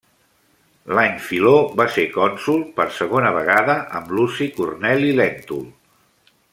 [0.99, 1.51] L'any Filó
[1.81, 5.67] va ser cònsol per segona vegada amb Luci Corneli Lèntul.